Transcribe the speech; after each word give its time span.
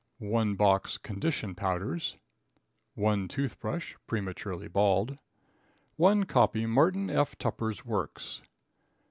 1 0.17 0.55
box 0.55 0.97
Condition 0.97 1.53
Powders. 1.53 2.17
1 2.95 3.27
Toothbrush 3.27 3.93
(prematurely 4.07 4.67
bald). 4.67 5.19
1 5.95 6.23
copy 6.23 6.65
Martin 6.65 7.11
F. 7.11 7.37
Tupper's 7.37 7.85
Works. 7.85 8.41